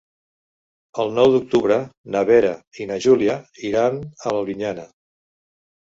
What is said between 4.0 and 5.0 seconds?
a Albinyana.